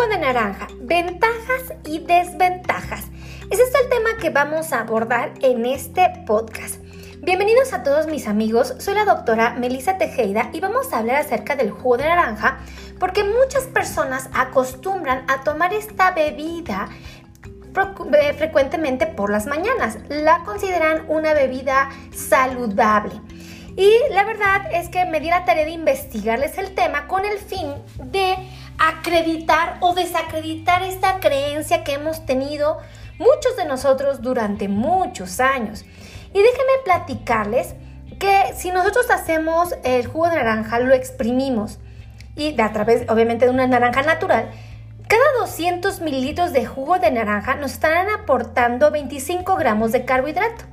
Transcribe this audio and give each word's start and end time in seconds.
jugo 0.00 0.12
de 0.12 0.18
naranja, 0.18 0.66
ventajas 0.80 1.74
y 1.84 1.98
desventajas. 1.98 3.04
Ese 3.50 3.62
es 3.62 3.74
el 3.82 3.90
tema 3.90 4.16
que 4.18 4.30
vamos 4.30 4.72
a 4.72 4.80
abordar 4.80 5.34
en 5.42 5.66
este 5.66 6.10
podcast. 6.26 6.76
Bienvenidos 7.20 7.74
a 7.74 7.82
todos 7.82 8.06
mis 8.06 8.26
amigos, 8.26 8.74
soy 8.78 8.94
la 8.94 9.04
doctora 9.04 9.56
Melissa 9.58 9.98
Tejeda 9.98 10.48
y 10.54 10.60
vamos 10.60 10.92
a 10.92 10.98
hablar 11.00 11.16
acerca 11.16 11.54
del 11.54 11.70
jugo 11.70 11.98
de 11.98 12.04
naranja 12.04 12.60
porque 12.98 13.24
muchas 13.24 13.64
personas 13.64 14.30
acostumbran 14.32 15.24
a 15.28 15.42
tomar 15.42 15.74
esta 15.74 16.12
bebida 16.12 16.88
eh, 18.14 18.32
frecuentemente 18.38 19.06
por 19.06 19.30
las 19.30 19.44
mañanas. 19.44 19.98
La 20.08 20.44
consideran 20.44 21.04
una 21.08 21.34
bebida 21.34 21.90
saludable. 22.14 23.20
Y 23.76 23.92
la 24.12 24.24
verdad 24.24 24.62
es 24.72 24.88
que 24.88 25.04
me 25.04 25.20
di 25.20 25.28
la 25.28 25.44
tarea 25.44 25.64
de 25.64 25.70
investigarles 25.70 26.56
el 26.58 26.74
tema 26.74 27.06
con 27.06 27.24
el 27.24 27.38
fin 27.38 27.74
de 27.98 28.36
acreditar 28.80 29.76
o 29.80 29.94
desacreditar 29.94 30.82
esta 30.82 31.20
creencia 31.20 31.84
que 31.84 31.92
hemos 31.92 32.24
tenido 32.24 32.78
muchos 33.18 33.54
de 33.56 33.66
nosotros 33.66 34.22
durante 34.22 34.68
muchos 34.68 35.38
años. 35.38 35.84
Y 36.32 36.40
déjenme 36.40 36.82
platicarles 36.84 37.74
que 38.18 38.54
si 38.56 38.70
nosotros 38.70 39.10
hacemos 39.10 39.74
el 39.84 40.06
jugo 40.06 40.28
de 40.28 40.36
naranja, 40.36 40.78
lo 40.78 40.94
exprimimos 40.94 41.78
y 42.36 42.58
a 42.60 42.72
través 42.72 43.08
obviamente 43.10 43.44
de 43.44 43.50
una 43.50 43.66
naranja 43.66 44.02
natural, 44.02 44.50
cada 45.06 45.24
200 45.40 46.00
mililitros 46.00 46.52
de 46.52 46.64
jugo 46.64 46.98
de 46.98 47.10
naranja 47.10 47.56
nos 47.56 47.72
estarán 47.72 48.08
aportando 48.08 48.90
25 48.90 49.56
gramos 49.56 49.92
de 49.92 50.04
carbohidrato. 50.04 50.64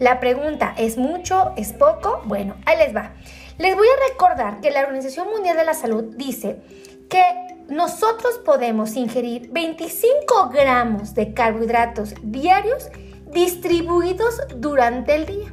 La 0.00 0.18
pregunta, 0.18 0.74
¿es 0.76 0.96
mucho? 0.96 1.52
¿Es 1.56 1.72
poco? 1.72 2.22
Bueno, 2.24 2.56
ahí 2.66 2.76
les 2.78 2.96
va. 2.96 3.12
Les 3.58 3.76
voy 3.76 3.86
a 3.86 4.10
recordar 4.10 4.60
que 4.60 4.72
la 4.72 4.80
Organización 4.80 5.28
Mundial 5.28 5.56
de 5.56 5.64
la 5.64 5.74
Salud 5.74 6.16
dice 6.16 6.56
que 7.08 7.22
nosotros 7.68 8.40
podemos 8.44 8.94
ingerir 8.96 9.50
25 9.52 10.50
gramos 10.52 11.14
de 11.14 11.32
carbohidratos 11.32 12.14
diarios 12.22 12.88
distribuidos 13.32 14.40
durante 14.56 15.14
el 15.14 15.26
día. 15.26 15.52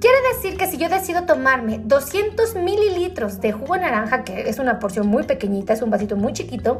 Quiere 0.00 0.16
decir 0.34 0.58
que 0.58 0.66
si 0.66 0.76
yo 0.76 0.88
decido 0.88 1.24
tomarme 1.24 1.78
200 1.78 2.54
mililitros 2.56 3.40
de 3.40 3.52
jugo 3.52 3.74
de 3.74 3.80
naranja, 3.80 4.24
que 4.24 4.48
es 4.48 4.58
una 4.58 4.78
porción 4.78 5.06
muy 5.06 5.22
pequeñita, 5.22 5.72
es 5.72 5.82
un 5.82 5.90
vasito 5.90 6.16
muy 6.16 6.32
chiquito, 6.32 6.78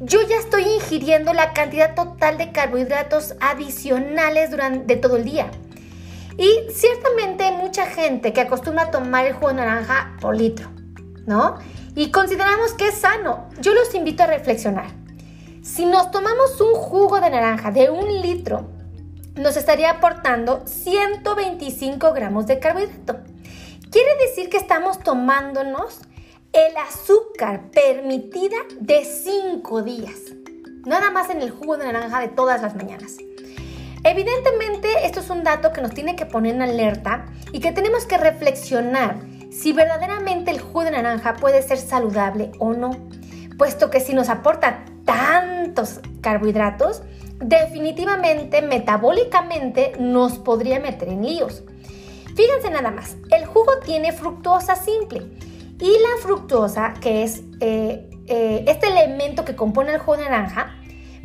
yo 0.00 0.20
ya 0.28 0.36
estoy 0.36 0.62
ingiriendo 0.62 1.32
la 1.32 1.52
cantidad 1.52 1.94
total 1.94 2.38
de 2.38 2.52
carbohidratos 2.52 3.34
adicionales 3.40 4.50
durante 4.50 4.96
todo 4.96 5.16
el 5.16 5.24
día. 5.24 5.50
Y 6.38 6.70
ciertamente 6.72 7.44
hay 7.44 7.56
mucha 7.56 7.86
gente 7.86 8.32
que 8.32 8.42
acostumbra 8.42 8.84
a 8.84 8.90
tomar 8.90 9.26
el 9.26 9.32
jugo 9.32 9.48
de 9.48 9.54
naranja 9.54 10.16
por 10.20 10.36
litro, 10.36 10.68
¿no? 11.26 11.56
Y 11.96 12.10
consideramos 12.10 12.74
que 12.74 12.88
es 12.88 12.98
sano. 12.98 13.48
Yo 13.58 13.72
los 13.72 13.94
invito 13.94 14.22
a 14.22 14.26
reflexionar. 14.26 14.90
Si 15.62 15.86
nos 15.86 16.10
tomamos 16.10 16.60
un 16.60 16.74
jugo 16.74 17.20
de 17.20 17.30
naranja 17.30 17.70
de 17.70 17.88
un 17.88 18.20
litro, 18.20 18.68
nos 19.34 19.56
estaría 19.56 19.92
aportando 19.92 20.62
125 20.66 22.12
gramos 22.12 22.46
de 22.46 22.58
carbohidrato. 22.58 23.20
Quiere 23.90 24.14
decir 24.26 24.50
que 24.50 24.58
estamos 24.58 24.98
tomándonos 24.98 26.00
el 26.52 26.76
azúcar 26.76 27.70
permitida 27.70 28.58
de 28.78 29.02
5 29.02 29.82
días. 29.82 30.20
Nada 30.84 31.10
más 31.10 31.30
en 31.30 31.40
el 31.40 31.50
jugo 31.50 31.78
de 31.78 31.86
naranja 31.86 32.20
de 32.20 32.28
todas 32.28 32.60
las 32.60 32.76
mañanas. 32.76 33.16
Evidentemente, 34.04 34.88
esto 35.06 35.20
es 35.20 35.30
un 35.30 35.44
dato 35.44 35.72
que 35.72 35.80
nos 35.80 35.94
tiene 35.94 36.14
que 36.14 36.26
poner 36.26 36.56
en 36.56 36.62
alerta 36.62 37.24
y 37.52 37.60
que 37.60 37.72
tenemos 37.72 38.04
que 38.04 38.18
reflexionar 38.18 39.16
si 39.50 39.72
verdaderamente 39.72 40.50
jugo 40.76 40.84
de 40.84 40.90
naranja 40.90 41.36
puede 41.36 41.62
ser 41.62 41.78
saludable 41.78 42.52
o 42.58 42.74
no, 42.74 42.90
puesto 43.56 43.88
que 43.88 43.98
si 43.98 44.12
nos 44.12 44.28
aporta 44.28 44.84
tantos 45.06 46.00
carbohidratos, 46.20 47.00
definitivamente 47.38 48.60
metabólicamente 48.60 49.92
nos 49.98 50.34
podría 50.38 50.78
meter 50.78 51.08
en 51.08 51.24
líos. 51.24 51.62
Fíjense 52.34 52.68
nada 52.70 52.90
más, 52.90 53.16
el 53.30 53.46
jugo 53.46 53.78
tiene 53.86 54.12
fructosa 54.12 54.76
simple 54.76 55.22
y 55.80 55.92
la 55.92 56.20
fructosa, 56.20 56.92
que 57.00 57.22
es 57.22 57.40
eh, 57.60 58.10
eh, 58.26 58.64
este 58.68 58.88
elemento 58.88 59.46
que 59.46 59.56
compone 59.56 59.94
el 59.94 59.98
jugo 59.98 60.18
de 60.18 60.24
naranja, 60.24 60.76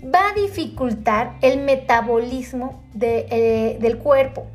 va 0.01 0.29
a 0.29 0.33
dificultar 0.33 1.35
el 1.41 1.59
metabolismo 1.59 2.85
eh, 3.01 3.78
del 3.81 3.97
cuerpo. 3.97 4.47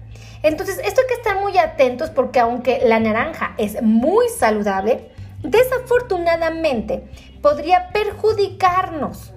Entonces, 0.43 0.81
esto 0.85 1.01
hay 1.01 1.07
que 1.07 1.15
estar 1.15 1.41
muy 1.41 1.57
atentos 1.59 2.11
porque 2.11 2.41
aunque 2.41 2.81
la 2.85 3.01
naranja 3.01 3.55
es 3.59 3.83
muy 3.83 4.29
saludable, 4.29 5.11
desafortunadamente 5.43 7.09
podría 7.43 7.91
perjudicarnos. 7.91 9.33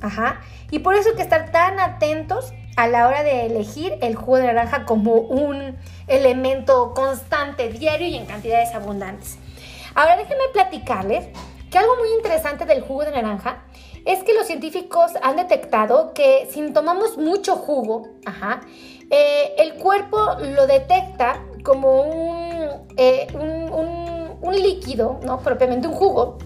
Ajá. 0.00 0.40
Y 0.70 0.80
por 0.80 0.94
eso 0.94 1.10
hay 1.10 1.16
que 1.16 1.22
estar 1.22 1.50
tan 1.52 1.78
atentos 1.78 2.52
a 2.76 2.88
la 2.88 3.06
hora 3.06 3.22
de 3.22 3.46
elegir 3.46 3.98
el 4.00 4.14
jugo 4.14 4.38
de 4.38 4.46
naranja 4.46 4.84
como 4.84 5.14
un 5.14 5.76
elemento 6.06 6.94
constante, 6.94 7.68
diario 7.68 8.08
y 8.08 8.16
en 8.16 8.26
cantidades 8.26 8.74
abundantes. 8.74 9.38
Ahora 9.94 10.16
déjenme 10.16 10.44
platicarles 10.52 11.26
que 11.70 11.78
algo 11.78 11.96
muy 11.96 12.08
interesante 12.16 12.64
del 12.64 12.82
jugo 12.82 13.04
de 13.04 13.12
naranja 13.12 13.62
es 14.04 14.22
que 14.24 14.34
los 14.34 14.46
científicos 14.46 15.12
han 15.22 15.36
detectado 15.36 16.12
que 16.14 16.48
si 16.50 16.70
tomamos 16.72 17.18
mucho 17.18 17.56
jugo, 17.56 18.08
eh, 19.10 19.54
el 19.58 19.74
cuerpo 19.74 20.18
lo 20.40 20.66
detecta 20.66 21.44
como 21.62 22.86
eh, 22.96 23.26
un, 23.34 24.38
un, 24.40 24.54
líquido, 24.54 25.20
¿no? 25.24 25.40
propiamente 25.40 25.86
un 25.86 25.94
jugo, 25.94 26.38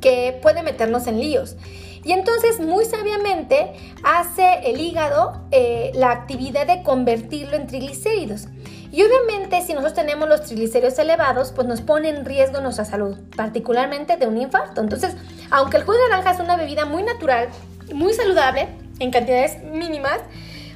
que 0.00 0.38
puede 0.42 0.62
meternos 0.62 1.06
en 1.06 1.18
líos. 1.18 1.56
Y 2.04 2.12
entonces 2.12 2.60
muy 2.60 2.84
sabiamente 2.84 3.72
hace 4.02 4.60
el 4.64 4.80
hígado 4.80 5.44
eh, 5.52 5.92
la 5.94 6.10
actividad 6.10 6.66
de 6.66 6.82
convertirlo 6.82 7.56
en 7.56 7.66
triglicéridos. 7.66 8.48
Y 8.90 9.02
obviamente 9.02 9.62
si 9.62 9.72
nosotros 9.72 9.94
tenemos 9.94 10.28
los 10.28 10.42
triglicéridos 10.42 10.98
elevados, 10.98 11.52
pues 11.52 11.66
nos 11.66 11.80
pone 11.80 12.10
en 12.10 12.24
riesgo 12.24 12.60
nuestra 12.60 12.84
salud, 12.84 13.16
particularmente 13.36 14.16
de 14.16 14.26
un 14.26 14.36
infarto. 14.36 14.80
Entonces, 14.80 15.16
aunque 15.52 15.76
el 15.76 15.84
jugo 15.84 15.98
de 15.98 16.08
naranja 16.08 16.32
es 16.32 16.40
una 16.40 16.56
bebida 16.56 16.86
muy 16.86 17.02
natural, 17.02 17.48
muy 17.92 18.14
saludable, 18.14 18.68
en 18.98 19.10
cantidades 19.10 19.62
mínimas, 19.62 20.20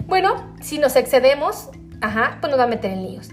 bueno, 0.06 0.54
si 0.60 0.78
nos 0.78 0.94
excedemos, 0.96 1.70
ajá, 2.00 2.38
pues 2.40 2.50
nos 2.50 2.60
va 2.60 2.64
a 2.64 2.68
meter 2.68 2.92
en 2.92 3.02
líos. 3.02 3.30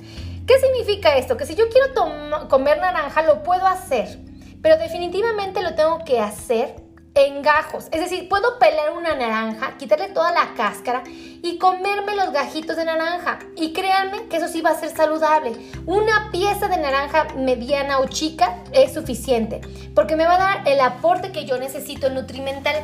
¿Qué 0.47 0.53
significa 0.59 1.17
esto? 1.17 1.35
Que 1.35 1.45
si 1.45 1.55
yo 1.55 1.65
quiero 1.69 2.47
comer 2.47 2.79
naranja, 2.79 3.23
lo 3.23 3.43
puedo 3.43 3.67
hacer, 3.67 4.19
pero 4.61 4.77
definitivamente 4.77 5.61
lo 5.61 5.75
tengo 5.75 6.03
que 6.05 6.19
hacer 6.19 6.75
en 7.15 7.41
gajos. 7.41 7.87
Es 7.91 7.99
decir, 7.99 8.27
puedo 8.27 8.57
pelar 8.57 8.91
una 8.97 9.15
naranja, 9.15 9.77
quitarle 9.77 10.09
toda 10.09 10.31
la 10.31 10.53
cáscara 10.55 11.03
y 11.07 11.57
comerme 11.57 12.15
los 12.15 12.31
gajitos 12.31 12.75
de 12.75 12.85
naranja. 12.85 13.39
Y 13.55 13.73
créanme 13.73 14.27
que 14.27 14.37
eso 14.37 14.47
sí 14.47 14.61
va 14.61 14.71
a 14.71 14.79
ser 14.79 14.89
saludable. 14.89 15.53
Una 15.85 16.29
pieza 16.31 16.67
de 16.67 16.77
naranja 16.77 17.27
mediana 17.35 17.99
o 17.99 18.07
chica 18.07 18.57
es 18.71 18.93
suficiente 18.93 19.61
porque 19.93 20.15
me 20.15 20.25
va 20.25 20.35
a 20.35 20.39
dar 20.39 20.67
el 20.67 20.79
aporte 20.79 21.31
que 21.31 21.45
yo 21.45 21.57
necesito 21.59 22.09
nutrimental. 22.09 22.75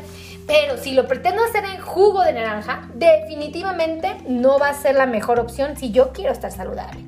Pero 0.45 0.77
si 0.77 0.93
lo 0.93 1.07
pretendo 1.07 1.43
hacer 1.43 1.63
en 1.65 1.79
jugo 1.79 2.21
de 2.23 2.33
naranja, 2.33 2.89
definitivamente 2.95 4.17
no 4.27 4.57
va 4.57 4.69
a 4.69 4.73
ser 4.73 4.95
la 4.95 5.05
mejor 5.05 5.39
opción 5.39 5.77
si 5.77 5.91
yo 5.91 6.11
quiero 6.11 6.31
estar 6.31 6.51
saludable. 6.51 7.05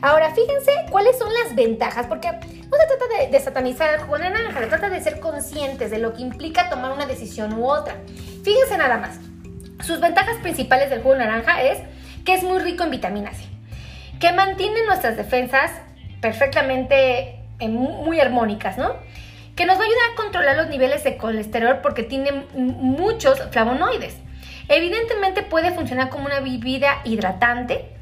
Ahora, 0.00 0.32
fíjense 0.32 0.70
cuáles 0.90 1.18
son 1.18 1.28
las 1.44 1.54
ventajas, 1.54 2.06
porque 2.06 2.30
se 2.80 2.96
trata 2.96 3.30
de, 3.30 3.40
satanizar 3.40 3.94
el 3.94 4.00
jugo 4.00 4.18
de 4.18 4.30
naranja, 4.30 4.60
se 4.60 4.66
trata 4.66 4.88
de 4.88 5.00
ser 5.00 5.20
conscientes 5.20 5.90
de 5.90 5.98
lo 5.98 6.14
que 6.14 6.22
implica 6.22 6.68
tomar 6.68 6.92
una 6.92 7.06
decisión 7.06 7.54
u 7.54 7.68
otra. 7.68 7.96
Fíjense 8.44 8.76
nada 8.78 8.98
más. 8.98 9.18
Sus 9.84 10.00
ventajas 10.00 10.36
principales 10.42 10.90
del 10.90 11.02
jugo 11.02 11.14
de 11.14 11.20
naranja 11.20 11.62
es 11.62 11.80
que 12.24 12.34
es 12.34 12.42
muy 12.42 12.58
rico 12.58 12.84
en 12.84 12.90
vitamina 12.90 13.32
C, 13.32 13.44
que 14.20 14.32
mantiene 14.32 14.84
nuestras 14.86 15.16
defensas 15.16 15.70
perfectamente 16.20 17.40
eh, 17.58 17.68
muy 17.68 18.20
armónicas, 18.20 18.76
¿no? 18.76 18.96
Que 19.54 19.66
nos 19.66 19.78
va 19.78 19.82
a 19.82 19.86
ayudar 19.86 20.10
a 20.12 20.16
controlar 20.16 20.56
los 20.56 20.68
niveles 20.68 21.04
de 21.04 21.16
colesterol 21.16 21.78
porque 21.82 22.02
tiene 22.02 22.46
muchos 22.54 23.40
flavonoides. 23.50 24.16
Evidentemente 24.68 25.42
puede 25.42 25.72
funcionar 25.72 26.10
como 26.10 26.26
una 26.26 26.40
bebida 26.40 27.00
hidratante, 27.04 27.98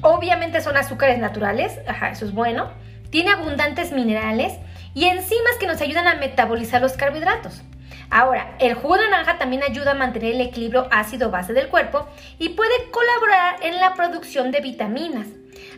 Obviamente 0.00 0.60
son 0.60 0.76
azúcares 0.76 1.18
naturales, 1.18 1.80
eso 2.12 2.24
es 2.24 2.32
bueno. 2.32 2.70
Tiene 3.10 3.30
abundantes 3.30 3.92
minerales 3.92 4.54
y 4.94 5.04
enzimas 5.04 5.56
que 5.58 5.66
nos 5.66 5.80
ayudan 5.80 6.06
a 6.06 6.16
metabolizar 6.16 6.82
los 6.82 6.92
carbohidratos. 6.92 7.62
Ahora, 8.10 8.56
el 8.58 8.74
jugo 8.74 8.96
de 8.96 9.10
naranja 9.10 9.38
también 9.38 9.62
ayuda 9.62 9.92
a 9.92 9.94
mantener 9.94 10.34
el 10.34 10.40
equilibrio 10.40 10.88
ácido-base 10.90 11.52
del 11.52 11.68
cuerpo 11.68 12.06
y 12.38 12.50
puede 12.50 12.90
colaborar 12.90 13.56
en 13.62 13.76
la 13.76 13.94
producción 13.94 14.50
de 14.50 14.60
vitaminas, 14.60 15.26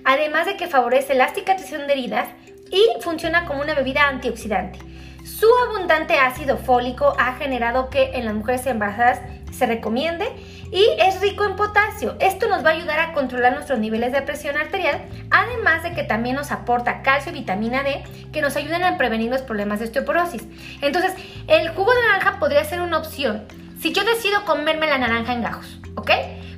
además 0.04 0.46
de 0.46 0.56
que 0.56 0.68
favorece 0.68 1.14
la 1.14 1.28
cicatrización 1.28 1.86
de 1.86 1.94
heridas 1.94 2.28
y 2.70 2.84
funciona 3.00 3.46
como 3.46 3.62
una 3.62 3.74
bebida 3.74 4.08
antioxidante. 4.08 4.78
Su 5.24 5.46
abundante 5.68 6.18
ácido 6.18 6.56
fólico 6.56 7.14
ha 7.18 7.34
generado 7.34 7.90
que 7.90 8.12
en 8.14 8.24
las 8.24 8.34
mujeres 8.34 8.66
embarazadas 8.66 9.20
se 9.50 9.66
recomiende 9.66 10.26
y 10.72 10.86
es 10.98 11.20
rico 11.20 11.44
en 11.44 11.56
potasio. 11.56 12.16
Esto 12.20 12.48
nos 12.48 12.64
va 12.64 12.70
a 12.70 12.72
ayudar 12.72 13.00
a 13.00 13.12
controlar 13.12 13.52
nuestros 13.52 13.78
niveles 13.78 14.12
de 14.12 14.22
presión 14.22 14.56
arterial, 14.56 15.02
además 15.30 15.82
de 15.82 15.92
que 15.92 16.04
también 16.04 16.36
nos 16.36 16.52
aporta 16.52 17.02
calcio 17.02 17.32
y 17.32 17.40
vitamina 17.40 17.82
D 17.82 18.02
que 18.32 18.40
nos 18.40 18.56
ayudan 18.56 18.84
a 18.84 18.96
prevenir 18.96 19.30
los 19.30 19.42
problemas 19.42 19.80
de 19.80 19.86
osteoporosis. 19.86 20.46
Entonces, 20.80 21.12
el 21.48 21.68
jugo 21.70 21.92
de 21.92 22.00
naranja 22.02 22.38
podría 22.38 22.64
ser 22.64 22.80
una 22.80 22.98
opción 22.98 23.44
si 23.80 23.92
yo 23.92 24.04
decido 24.04 24.44
comerme 24.44 24.86
la 24.86 24.98
naranja 24.98 25.32
en 25.32 25.42
gajos, 25.42 25.80
¿ok? 25.96 26.10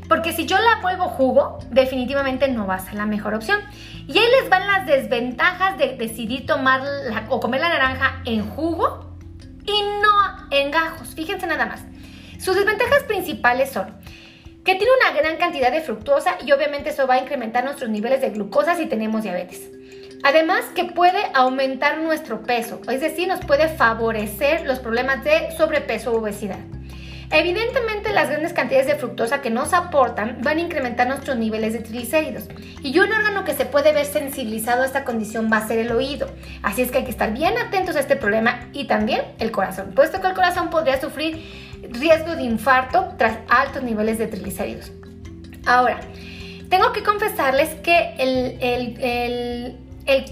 Porque 0.09 0.33
si 0.33 0.47
yo 0.47 0.57
la 0.59 0.81
vuelvo 0.81 1.09
jugo, 1.09 1.59
definitivamente 1.71 2.49
no 2.49 2.67
va 2.67 2.75
a 2.75 2.79
ser 2.81 2.95
la 2.95 3.07
mejor 3.07 3.35
opción. 3.35 3.61
Y 4.07 4.19
ahí 4.19 4.27
les 4.41 4.51
van 4.51 4.67
las 4.67 4.87
desventajas 4.87 5.79
de 5.79 5.97
decidir 5.97 6.47
tomar 6.47 6.83
o 7.29 7.41
comer 7.41 7.61
la 7.61 7.69
naranja 7.69 8.23
en 8.25 8.49
jugo 8.49 9.17
y 9.65 9.83
no 10.03 10.49
en 10.51 10.71
gajos. 10.71 11.15
Fíjense 11.15 11.47
nada 11.47 11.67
más. 11.67 11.85
Sus 12.39 12.57
desventajas 12.57 13.05
principales 13.05 13.71
son 13.71 13.95
que 14.65 14.75
tiene 14.77 14.93
una 15.01 15.19
gran 15.19 15.37
cantidad 15.39 15.73
de 15.73 15.81
fructosa 15.81 16.37
y 16.45 16.53
obviamente 16.53 16.91
eso 16.91 17.07
va 17.07 17.15
a 17.15 17.21
incrementar 17.21 17.65
nuestros 17.65 17.91
niveles 17.91 18.21
de 18.21 18.31
glucosa 18.31 18.77
si 18.77 18.87
tenemos 18.87 19.23
diabetes. 19.23 19.71
Además 20.23 20.65
que 20.75 20.85
puede 20.85 21.21
aumentar 21.35 21.99
nuestro 21.99 22.43
peso, 22.43 22.81
es 22.89 23.01
decir, 23.01 23.27
nos 23.27 23.41
puede 23.41 23.69
favorecer 23.69 24.65
los 24.67 24.79
problemas 24.79 25.25
de 25.25 25.51
sobrepeso 25.57 26.13
o 26.13 26.19
obesidad. 26.19 26.61
Evidentemente 27.35 28.13
las 28.13 28.29
grandes 28.29 28.53
cantidades 28.53 28.87
de 28.87 28.97
fructosa 28.97 29.41
que 29.41 29.49
nos 29.49 29.73
aportan 29.73 30.39
van 30.43 30.59
a 30.59 30.61
incrementar 30.61 31.09
nuestros 31.09 31.39
niveles 31.39 31.73
de 31.73 31.79
triglicéridos 31.79 32.45
y 32.83 32.99
un 32.99 33.11
órgano 33.11 33.45
que 33.45 33.55
se 33.55 33.65
puede 33.65 33.95
ver 33.95 34.05
sensibilizado 34.05 34.83
a 34.83 34.87
esta 34.87 35.05
condición 35.05 35.49
va 35.51 35.57
a 35.57 35.67
ser 35.67 35.79
el 35.79 35.93
oído. 35.93 36.31
Así 36.63 36.83
es 36.83 36.91
que 36.91 36.99
hay 36.99 37.05
que 37.05 37.11
estar 37.11 37.33
bien 37.33 37.57
atentos 37.57 37.97
a 37.97 38.01
este 38.01 38.17
problema 38.17 38.69
y 38.75 38.85
también 38.85 39.23
el 39.39 39.51
corazón, 39.51 39.93
puesto 39.95 40.21
que 40.21 40.27
el 40.27 40.35
corazón 40.35 40.69
podría 40.69 41.01
sufrir 41.01 41.43
riesgo 41.91 42.37
de 42.37 42.43
infarto 42.43 43.15
tras 43.17 43.39
altos 43.49 43.83
niveles 43.83 44.19
de 44.19 44.27
triglicéridos. 44.27 44.93
Ahora, 45.65 46.01
tengo 46.69 46.93
que 46.93 47.03
confesarles 47.03 47.71
que 47.77 48.15
el, 48.19 49.79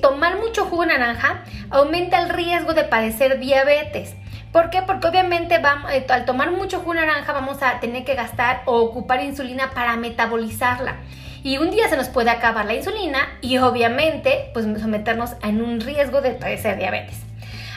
tomar 0.00 0.38
mucho 0.38 0.66
jugo 0.66 0.82
de 0.82 0.88
naranja 0.88 1.44
aumenta 1.70 2.20
el 2.20 2.28
riesgo 2.28 2.74
de 2.74 2.84
padecer 2.84 3.38
diabetes. 3.38 4.14
¿Por 4.52 4.70
qué? 4.70 4.82
Porque 4.82 5.06
obviamente 5.06 5.54
eh, 5.54 6.06
al 6.08 6.24
tomar 6.24 6.50
mucho 6.50 6.80
jugo 6.80 6.94
naranja 6.94 7.32
vamos 7.32 7.62
a 7.62 7.78
tener 7.78 8.04
que 8.04 8.14
gastar 8.14 8.62
o 8.64 8.80
ocupar 8.80 9.22
insulina 9.22 9.70
para 9.70 9.96
metabolizarla. 9.96 10.96
Y 11.42 11.58
un 11.58 11.70
día 11.70 11.88
se 11.88 11.96
nos 11.96 12.08
puede 12.08 12.30
acabar 12.30 12.66
la 12.66 12.74
insulina 12.74 13.38
y 13.40 13.58
obviamente 13.58 14.50
pues 14.52 14.66
someternos 14.80 15.30
en 15.42 15.62
un 15.62 15.80
riesgo 15.80 16.20
de 16.20 16.32
padecer 16.32 16.78
diabetes. 16.78 17.16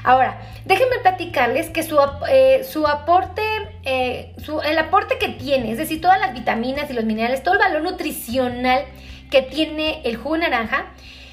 Ahora, 0.04 0.42
déjenme 0.66 1.00
platicarles 1.00 1.70
que 1.70 1.84
su, 1.84 1.98
eh, 2.30 2.66
su 2.70 2.86
aporte, 2.88 3.42
eh, 3.86 4.36
el 4.66 4.78
aporte 4.78 5.18
que 5.18 5.30
tiene, 5.30 5.72
es 5.72 5.78
decir, 5.78 6.02
todas 6.02 6.20
las 6.20 6.34
vitaminas 6.34 6.90
y 6.90 6.94
los 6.94 7.06
minerales, 7.06 7.42
todo 7.42 7.54
el 7.54 7.60
valor 7.60 7.84
nutricional 7.84 8.84
que 9.32 9.44
tiene 9.44 10.02
el 10.04 10.18
jugo 10.18 10.38
naranja, 10.38 10.88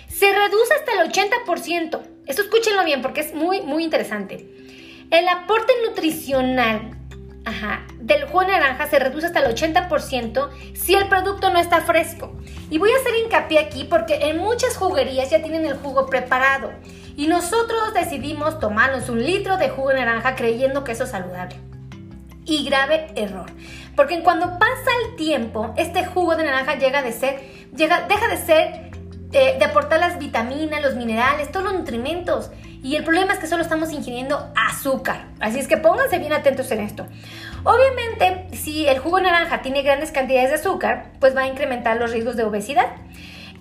se 0.07 0.33
reduce 0.33 0.75
hasta 0.75 1.03
el 1.03 1.11
80%. 1.11 2.01
Esto 2.27 2.43
escúchenlo 2.43 2.85
bien 2.85 3.03
porque 3.03 3.23
es 3.23 3.35
muy, 3.35 3.63
muy 3.63 3.83
interesante. 3.83 4.60
El 5.11 5.27
aporte 5.29 5.73
nutricional 5.89 6.97
del 7.99 8.27
jugo 8.27 8.43
de 8.43 8.53
naranja 8.53 8.87
se 8.87 9.01
reduce 9.01 9.27
hasta 9.27 9.41
el 9.41 9.53
80% 9.53 10.51
si 10.75 10.95
el 10.95 11.09
producto 11.09 11.51
no 11.51 11.59
está 11.59 11.81
fresco. 11.81 12.33
Y 12.71 12.79
voy 12.79 12.93
a 12.93 12.97
hacer 12.97 13.17
hincapié 13.25 13.59
aquí 13.59 13.85
porque 13.85 14.29
en 14.29 14.39
muchas 14.39 14.77
juguerías 14.77 15.29
ya 15.31 15.43
tienen 15.43 15.65
el 15.65 15.77
jugo 15.77 16.07
preparado 16.07 16.73
y 17.17 17.27
nosotros 17.27 17.93
decidimos 17.93 18.61
tomarnos 18.61 19.09
un 19.09 19.25
litro 19.25 19.57
de 19.57 19.69
jugo 19.69 19.89
de 19.89 19.97
naranja 19.97 20.37
creyendo 20.37 20.85
que 20.85 20.93
eso 20.93 21.05
es 21.05 21.11
saludable. 21.11 21.57
Y 22.45 22.65
grave 22.65 23.09
error, 23.17 23.51
porque 23.97 24.23
cuando 24.23 24.59
pasa 24.59 24.91
el 25.05 25.17
tiempo, 25.17 25.75
este 25.77 26.07
jugo 26.07 26.37
de 26.37 26.45
naranja 26.45 26.77
llega 26.77 27.03
de 27.03 27.13
ser, 27.13 27.41
llega, 27.77 28.07
deja 28.09 28.29
de 28.29 28.37
ser, 28.37 28.91
eh, 29.33 29.57
de 29.59 29.65
aportar 29.65 30.01
las 30.01 30.19
vitaminas, 30.19 30.83
los 30.83 30.95
minerales, 30.95 31.53
todos 31.53 31.67
los 31.67 31.75
nutrimentos 31.75 32.51
y 32.83 32.97
el 32.97 33.05
problema 33.05 33.35
es 33.35 33.39
que 33.39 33.47
solo 33.47 33.63
estamos 33.63 33.93
ingiriendo 33.93 34.53
azúcar. 34.57 35.27
Así 35.39 35.59
es 35.59 35.69
que 35.69 35.77
pónganse 35.77 36.19
bien 36.19 36.33
atentos 36.33 36.71
en 36.71 36.81
esto. 36.81 37.07
Obviamente, 37.63 38.57
si 38.57 38.87
el 38.87 38.99
jugo 38.99 39.19
de 39.19 39.25
naranja 39.25 39.61
tiene 39.61 39.83
grandes 39.83 40.13
cantidades 40.13 40.49
de 40.51 40.57
azúcar, 40.57 41.13
pues 41.21 41.37
va 41.37 41.43
a 41.43 41.47
incrementar 41.47 41.99
los 41.99 42.11
riesgos 42.11 42.37
de 42.37 42.45
obesidad. 42.45 42.87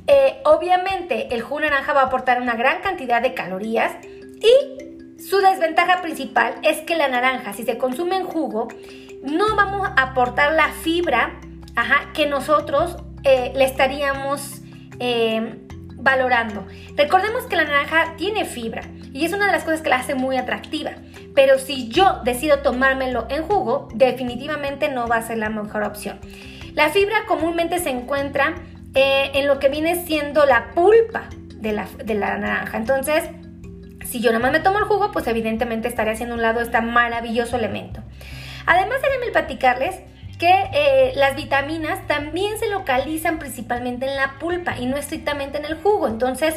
Eh, 0.07 0.38
obviamente, 0.45 1.33
el 1.36 1.42
jugo 1.42 1.62
de 1.62 1.69
naranja 1.69 1.94
va 1.94 2.01
a 2.01 2.06
aportar 2.06 2.42
una 2.42 2.56
gran 2.56 2.81
cantidad 2.81 3.21
de 3.21 3.33
calorías 3.33 3.92
y 4.06 5.22
su 5.22 5.39
desventaja 5.39 6.01
principal 6.01 6.56
es 6.63 6.80
que 6.80 6.95
la 6.95 7.10
naranja, 7.10 7.51
si 7.51 7.63
se 7.63 7.77
consume 7.77 8.15
en 8.15 8.24
jugo, 8.24 8.69
no 9.22 9.56
vamos 9.57 9.86
a 9.86 10.01
aportar 10.01 10.54
la 10.54 10.69
fibra 10.69 11.39
que 12.13 12.25
nosotros 12.25 12.98
eh, 13.24 13.51
le 13.54 13.65
estaríamos 13.65 14.62
eh, 15.00 15.60
valorando. 15.95 16.65
Recordemos 16.95 17.44
que 17.45 17.57
la 17.57 17.65
naranja 17.65 18.15
tiene 18.18 18.45
fibra 18.45 18.83
y 19.13 19.25
es 19.25 19.33
una 19.33 19.47
de 19.47 19.51
las 19.51 19.63
cosas 19.63 19.81
que 19.81 19.89
la 19.89 19.97
hace 19.97 20.15
muy 20.15 20.38
atractiva. 20.38 20.91
Pero 21.35 21.57
si 21.57 21.89
yo 21.89 22.21
decido 22.23 22.59
tomármelo 22.59 23.27
en 23.29 23.44
jugo, 23.44 23.88
definitivamente 23.94 24.89
no 24.89 25.07
va 25.07 25.17
a 25.17 25.21
ser 25.21 25.38
la 25.38 25.50
mejor 25.50 25.83
opción. 25.83 26.19
La 26.73 26.89
fibra 26.89 27.25
comúnmente 27.27 27.79
se 27.79 27.89
encuentra 27.89 28.56
eh, 28.95 29.31
en 29.33 29.47
lo 29.47 29.59
que 29.59 29.69
viene 29.69 30.06
siendo 30.06 30.45
la 30.45 30.71
pulpa 30.71 31.29
de 31.56 31.73
la, 31.73 32.38
naranja. 32.38 32.77
Entonces, 32.77 33.29
si 34.06 34.21
yo 34.21 34.31
nomás 34.31 34.51
me 34.51 34.59
tomo 34.59 34.79
el 34.79 34.85
jugo, 34.85 35.12
pues 35.12 35.27
evidentemente 35.27 35.88
estaré 35.88 36.12
haciendo 36.12 36.35
un 36.35 36.41
lado 36.41 36.62
este 36.62 36.79
maravilloso 36.81 37.57
elemento. 37.57 38.01
Además, 38.65 39.00
déjenme 39.01 39.31
platicarles 39.31 40.00
que 40.39 40.51
eh, 40.73 41.12
las 41.15 41.35
vitaminas 41.35 42.07
también 42.07 42.57
se 42.59 42.69
localizan 42.69 43.39
principalmente 43.39 44.07
en 44.07 44.15
la 44.15 44.39
pulpa 44.39 44.77
y 44.77 44.85
no 44.85 44.95
estrictamente 44.95 45.57
en 45.57 45.65
el 45.65 45.75
jugo. 45.75 46.07
Entonces, 46.07 46.55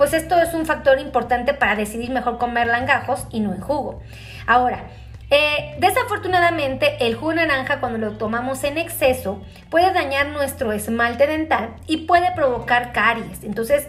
pues 0.00 0.14
esto 0.14 0.40
es 0.40 0.54
un 0.54 0.64
factor 0.64 0.98
importante 0.98 1.52
para 1.52 1.76
decidir 1.76 2.08
mejor 2.08 2.38
comerla 2.38 2.78
en 2.78 2.86
gajos 2.86 3.26
y 3.30 3.40
no 3.40 3.52
en 3.52 3.60
jugo. 3.60 4.00
Ahora, 4.46 4.86
eh, 5.28 5.76
desafortunadamente, 5.78 6.96
el 7.00 7.16
jugo 7.16 7.34
de 7.34 7.46
naranja 7.46 7.80
cuando 7.80 7.98
lo 7.98 8.16
tomamos 8.16 8.64
en 8.64 8.78
exceso 8.78 9.42
puede 9.68 9.92
dañar 9.92 10.28
nuestro 10.28 10.72
esmalte 10.72 11.26
dental 11.26 11.76
y 11.86 12.06
puede 12.06 12.32
provocar 12.34 12.92
caries. 12.94 13.44
Entonces, 13.44 13.88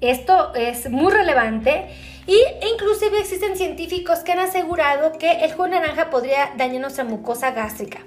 esto 0.00 0.54
es 0.54 0.88
muy 0.90 1.12
relevante 1.12 1.88
y 2.28 2.38
inclusive 2.72 3.18
existen 3.18 3.56
científicos 3.56 4.20
que 4.20 4.34
han 4.34 4.38
asegurado 4.38 5.18
que 5.18 5.44
el 5.44 5.50
jugo 5.50 5.64
de 5.64 5.70
naranja 5.70 6.08
podría 6.08 6.52
dañar 6.56 6.82
nuestra 6.82 7.02
mucosa 7.02 7.50
gástrica. 7.50 7.98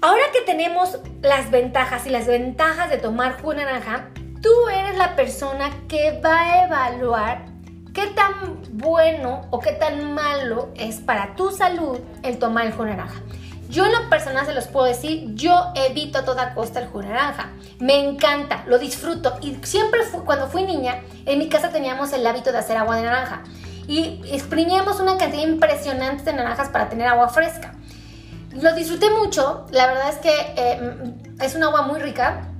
Ahora 0.00 0.24
que 0.32 0.40
tenemos 0.40 0.98
las 1.20 1.52
ventajas 1.52 2.04
y 2.08 2.10
las 2.10 2.26
ventajas 2.26 2.90
de 2.90 2.98
tomar 2.98 3.40
jugo 3.40 3.54
de 3.54 3.64
naranja, 3.64 4.08
tú 4.42 4.68
eres 4.68 4.98
la 4.98 5.16
persona 5.16 5.70
que 5.88 6.20
va 6.20 6.40
a 6.40 6.64
evaluar 6.66 7.46
qué 7.94 8.08
tan 8.08 8.60
bueno 8.72 9.46
o 9.50 9.60
qué 9.60 9.72
tan 9.72 10.12
malo 10.14 10.70
es 10.74 10.96
para 10.96 11.34
tu 11.36 11.50
salud 11.50 11.98
el 12.22 12.38
tomar 12.38 12.66
el 12.66 12.72
jugo 12.72 12.84
de 12.84 12.96
naranja. 12.96 13.22
Yo 13.68 13.86
en 13.86 13.92
lo 13.92 14.10
personal 14.10 14.44
se 14.44 14.52
los 14.52 14.66
puedo 14.66 14.86
decir, 14.86 15.34
yo 15.34 15.72
evito 15.74 16.18
a 16.18 16.24
toda 16.24 16.54
costa 16.54 16.80
el 16.80 16.88
jugo 16.88 17.02
de 17.02 17.08
naranja. 17.08 17.50
Me 17.78 18.04
encanta, 18.04 18.64
lo 18.66 18.78
disfruto 18.78 19.38
y 19.40 19.56
siempre 19.62 20.00
cuando 20.24 20.48
fui 20.48 20.64
niña, 20.64 21.00
en 21.24 21.38
mi 21.38 21.48
casa 21.48 21.70
teníamos 21.70 22.12
el 22.12 22.26
hábito 22.26 22.52
de 22.52 22.58
hacer 22.58 22.76
agua 22.76 22.96
de 22.96 23.04
naranja 23.04 23.42
y 23.86 24.20
exprimíamos 24.26 25.00
una 25.00 25.16
cantidad 25.16 25.42
impresionante 25.42 26.24
de 26.24 26.34
naranjas 26.34 26.68
para 26.68 26.88
tener 26.88 27.06
agua 27.06 27.28
fresca. 27.28 27.74
Lo 28.52 28.74
disfruté 28.74 29.08
mucho, 29.10 29.66
la 29.70 29.86
verdad 29.86 30.10
es 30.10 30.18
que 30.18 30.34
eh, 30.56 31.14
es 31.40 31.54
un 31.54 31.62
agua 31.62 31.82
muy 31.82 32.00
rica, 32.00 32.51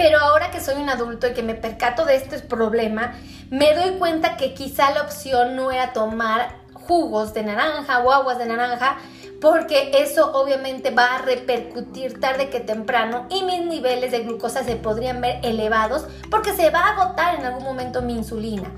pero 0.00 0.18
ahora 0.18 0.50
que 0.50 0.62
soy 0.62 0.76
un 0.80 0.88
adulto 0.88 1.26
y 1.26 1.34
que 1.34 1.42
me 1.42 1.54
percato 1.54 2.06
de 2.06 2.16
este 2.16 2.38
problema, 2.38 3.12
me 3.50 3.74
doy 3.74 3.98
cuenta 3.98 4.38
que 4.38 4.54
quizá 4.54 4.92
la 4.92 5.02
opción 5.02 5.56
no 5.56 5.70
era 5.70 5.92
tomar 5.92 6.56
jugos 6.72 7.34
de 7.34 7.42
naranja 7.42 7.98
o 7.98 8.10
aguas 8.10 8.38
de 8.38 8.46
naranja, 8.46 8.96
porque 9.42 9.90
eso 9.92 10.32
obviamente 10.32 10.90
va 10.90 11.16
a 11.16 11.18
repercutir 11.18 12.18
tarde 12.18 12.48
que 12.48 12.60
temprano 12.60 13.26
y 13.28 13.42
mis 13.42 13.60
niveles 13.66 14.10
de 14.10 14.20
glucosa 14.20 14.64
se 14.64 14.76
podrían 14.76 15.20
ver 15.20 15.40
elevados 15.42 16.06
porque 16.30 16.54
se 16.54 16.70
va 16.70 16.80
a 16.80 16.92
agotar 16.92 17.38
en 17.38 17.44
algún 17.44 17.64
momento 17.64 18.00
mi 18.00 18.14
insulina 18.14 18.70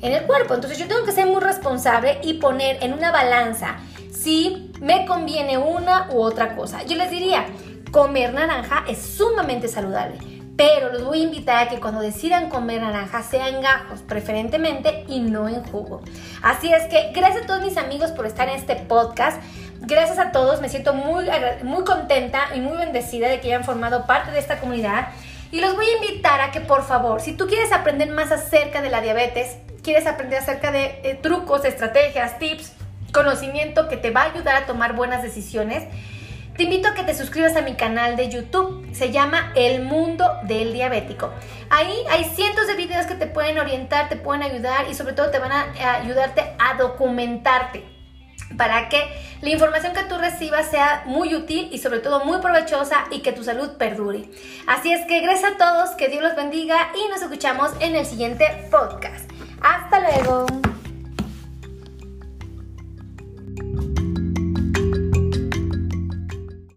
en 0.00 0.14
el 0.14 0.24
cuerpo. 0.24 0.54
Entonces 0.54 0.78
yo 0.78 0.88
tengo 0.88 1.04
que 1.04 1.12
ser 1.12 1.26
muy 1.26 1.42
responsable 1.42 2.18
y 2.22 2.34
poner 2.34 2.82
en 2.82 2.94
una 2.94 3.12
balanza 3.12 3.76
si 4.10 4.72
me 4.80 5.04
conviene 5.04 5.58
una 5.58 6.08
u 6.12 6.22
otra 6.22 6.56
cosa. 6.56 6.82
Yo 6.84 6.96
les 6.96 7.10
diría, 7.10 7.44
comer 7.90 8.32
naranja 8.32 8.84
es 8.88 9.02
sumamente 9.02 9.68
saludable, 9.68 10.41
pero 10.62 10.92
los 10.92 11.02
voy 11.02 11.18
a 11.18 11.24
invitar 11.24 11.66
a 11.66 11.68
que 11.68 11.80
cuando 11.80 12.00
decidan 12.00 12.48
comer 12.48 12.82
naranja 12.82 13.24
sea 13.24 13.48
en 13.48 13.62
gajos, 13.62 14.00
preferentemente, 14.02 15.04
y 15.08 15.18
no 15.18 15.48
en 15.48 15.64
jugo. 15.64 16.02
Así 16.40 16.72
es 16.72 16.84
que 16.84 17.10
gracias 17.12 17.42
a 17.42 17.46
todos 17.48 17.62
mis 17.62 17.76
amigos 17.76 18.12
por 18.12 18.26
estar 18.26 18.48
en 18.48 18.54
este 18.54 18.76
podcast. 18.76 19.42
Gracias 19.80 20.20
a 20.20 20.30
todos, 20.30 20.60
me 20.60 20.68
siento 20.68 20.94
muy, 20.94 21.26
muy 21.64 21.82
contenta 21.82 22.50
y 22.54 22.60
muy 22.60 22.76
bendecida 22.76 23.28
de 23.28 23.40
que 23.40 23.48
hayan 23.48 23.64
formado 23.64 24.06
parte 24.06 24.30
de 24.30 24.38
esta 24.38 24.60
comunidad. 24.60 25.08
Y 25.50 25.60
los 25.60 25.74
voy 25.74 25.86
a 25.86 25.96
invitar 25.96 26.40
a 26.40 26.52
que 26.52 26.60
por 26.60 26.84
favor, 26.84 27.20
si 27.20 27.32
tú 27.32 27.48
quieres 27.48 27.72
aprender 27.72 28.10
más 28.10 28.30
acerca 28.30 28.82
de 28.82 28.90
la 28.90 29.00
diabetes, 29.00 29.56
quieres 29.82 30.06
aprender 30.06 30.38
acerca 30.38 30.70
de 30.70 31.00
eh, 31.02 31.18
trucos, 31.20 31.64
estrategias, 31.64 32.38
tips, 32.38 32.72
conocimiento 33.12 33.88
que 33.88 33.96
te 33.96 34.12
va 34.12 34.22
a 34.22 34.32
ayudar 34.32 34.62
a 34.62 34.66
tomar 34.66 34.94
buenas 34.94 35.24
decisiones, 35.24 35.88
Te 36.56 36.64
invito 36.64 36.88
a 36.88 36.94
que 36.94 37.02
te 37.02 37.14
suscribas 37.14 37.56
a 37.56 37.62
mi 37.62 37.74
canal 37.74 38.16
de 38.16 38.28
YouTube. 38.28 38.86
Se 38.94 39.10
llama 39.10 39.52
El 39.56 39.82
Mundo 39.82 40.30
del 40.44 40.74
Diabético. 40.74 41.30
Ahí 41.70 41.94
hay 42.10 42.24
cientos 42.24 42.66
de 42.66 42.74
videos 42.74 43.06
que 43.06 43.14
te 43.14 43.26
pueden 43.26 43.58
orientar, 43.58 44.10
te 44.10 44.16
pueden 44.16 44.42
ayudar 44.42 44.86
y 44.90 44.94
sobre 44.94 45.14
todo 45.14 45.30
te 45.30 45.38
van 45.38 45.52
a 45.52 45.72
ayudarte 45.94 46.42
a 46.58 46.74
documentarte 46.74 47.84
para 48.58 48.90
que 48.90 49.02
la 49.40 49.48
información 49.48 49.94
que 49.94 50.02
tú 50.04 50.18
recibas 50.18 50.70
sea 50.70 51.04
muy 51.06 51.34
útil 51.34 51.70
y 51.72 51.78
sobre 51.78 52.00
todo 52.00 52.24
muy 52.24 52.38
provechosa 52.40 53.06
y 53.10 53.20
que 53.20 53.32
tu 53.32 53.44
salud 53.44 53.78
perdure. 53.78 54.28
Así 54.66 54.92
es 54.92 55.06
que 55.06 55.20
gracias 55.20 55.52
a 55.52 55.56
todos, 55.56 55.90
que 55.96 56.08
Dios 56.08 56.22
los 56.22 56.36
bendiga 56.36 56.90
y 56.94 57.08
nos 57.08 57.22
escuchamos 57.22 57.70
en 57.80 57.96
el 57.96 58.04
siguiente 58.04 58.68
podcast. 58.70 59.30
Hasta 59.62 60.00
luego. 60.00 60.71